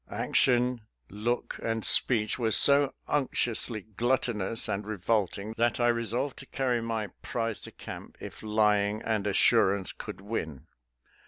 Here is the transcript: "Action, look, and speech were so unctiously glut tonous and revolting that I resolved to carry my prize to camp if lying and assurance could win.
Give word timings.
"Action, 0.27 0.81
look, 1.11 1.59
and 1.61 1.85
speech 1.85 2.39
were 2.39 2.49
so 2.49 2.91
unctiously 3.07 3.81
glut 3.97 4.23
tonous 4.23 4.67
and 4.67 4.83
revolting 4.87 5.53
that 5.57 5.79
I 5.79 5.89
resolved 5.89 6.37
to 6.37 6.47
carry 6.47 6.81
my 6.81 7.09
prize 7.21 7.59
to 7.61 7.71
camp 7.71 8.17
if 8.19 8.41
lying 8.41 9.03
and 9.03 9.27
assurance 9.27 9.91
could 9.91 10.19
win. 10.19 10.65